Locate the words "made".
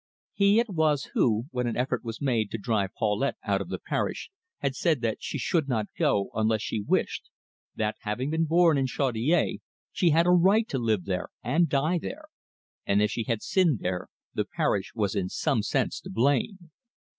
2.19-2.49